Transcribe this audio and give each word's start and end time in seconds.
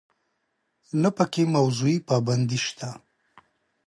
نه 1.01 1.09
په 1.15 1.25
کې 1.31 1.43
موضوعي 1.55 1.97
پابندي 2.09 2.59
شته. 2.65 2.89